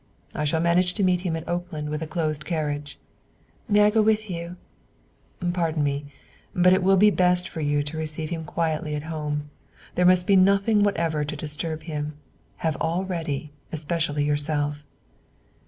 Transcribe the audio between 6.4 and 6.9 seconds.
but it